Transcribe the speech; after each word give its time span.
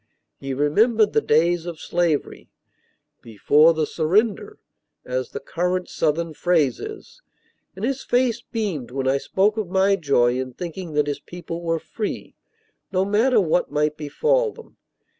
He 0.39 0.55
remembered 0.55 1.13
the 1.13 1.21
days 1.21 1.67
of 1.67 1.79
slavery, 1.79 2.49
"before 3.21 3.71
the 3.75 3.85
surrender," 3.85 4.57
as 5.05 5.29
the 5.29 5.39
current 5.39 5.89
Southern 5.89 6.33
phrase 6.33 6.79
is, 6.79 7.21
and 7.75 7.85
his 7.85 8.01
face 8.01 8.41
beamed 8.41 8.89
when 8.89 9.07
I 9.07 9.19
spoke 9.19 9.57
of 9.57 9.69
my 9.69 9.95
joy 9.95 10.39
in 10.39 10.53
thinking 10.53 10.93
that 10.93 11.05
his 11.05 11.19
people 11.19 11.61
were 11.61 11.77
free, 11.77 12.33
no 12.91 13.05
matter 13.05 13.39
what 13.39 13.69
might 13.69 13.95
befall 13.95 14.51
them. 14.51 14.77